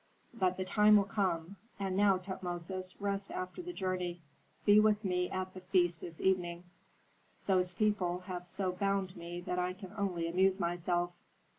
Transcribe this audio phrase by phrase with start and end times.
[0.33, 4.19] But the time will come And now, Tutmosis, rest after the journey;
[4.65, 6.63] be with me at the feast this evening.
[7.45, 11.11] Those people have so bound me that I can only amuse myself.